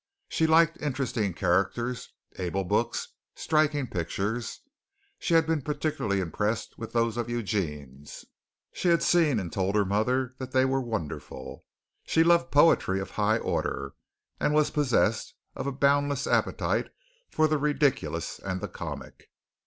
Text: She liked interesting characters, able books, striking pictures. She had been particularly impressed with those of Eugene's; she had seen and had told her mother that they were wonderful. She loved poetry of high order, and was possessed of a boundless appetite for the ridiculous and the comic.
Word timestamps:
She 0.27 0.47
liked 0.47 0.81
interesting 0.81 1.35
characters, 1.35 2.09
able 2.39 2.63
books, 2.63 3.09
striking 3.35 3.85
pictures. 3.85 4.61
She 5.19 5.35
had 5.35 5.45
been 5.45 5.61
particularly 5.61 6.19
impressed 6.21 6.75
with 6.75 6.91
those 6.93 7.17
of 7.17 7.29
Eugene's; 7.29 8.25
she 8.73 8.87
had 8.87 9.03
seen 9.03 9.33
and 9.33 9.41
had 9.51 9.51
told 9.51 9.75
her 9.75 9.85
mother 9.85 10.33
that 10.39 10.53
they 10.53 10.65
were 10.65 10.81
wonderful. 10.81 11.65
She 12.07 12.23
loved 12.23 12.49
poetry 12.51 12.99
of 12.99 13.11
high 13.11 13.37
order, 13.37 13.93
and 14.39 14.55
was 14.55 14.71
possessed 14.71 15.35
of 15.55 15.67
a 15.67 15.71
boundless 15.71 16.25
appetite 16.25 16.87
for 17.29 17.47
the 17.47 17.59
ridiculous 17.59 18.39
and 18.39 18.59
the 18.59 18.67
comic. 18.69 19.29